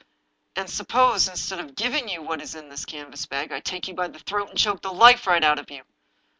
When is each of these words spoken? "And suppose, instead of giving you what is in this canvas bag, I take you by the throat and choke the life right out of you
"And 0.55 0.67
suppose, 0.67 1.27
instead 1.27 1.59
of 1.59 1.75
giving 1.75 2.09
you 2.09 2.23
what 2.23 2.41
is 2.41 2.55
in 2.55 2.69
this 2.69 2.85
canvas 2.85 3.27
bag, 3.27 3.51
I 3.51 3.59
take 3.59 3.87
you 3.87 3.93
by 3.93 4.07
the 4.07 4.17
throat 4.17 4.49
and 4.49 4.57
choke 4.57 4.81
the 4.81 4.91
life 4.91 5.27
right 5.27 5.43
out 5.43 5.59
of 5.59 5.69
you 5.69 5.83